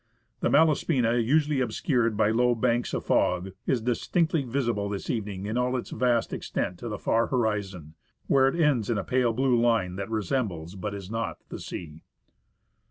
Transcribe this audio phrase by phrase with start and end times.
[0.39, 5.59] The Malaspina, usually obscured by low banks of fog, is distinctly visible this evening in
[5.59, 7.93] all its vast extent to the far horizon,
[8.25, 11.59] where it ends in a pale blue line that re sembles, but is not, the
[11.59, 12.01] sea.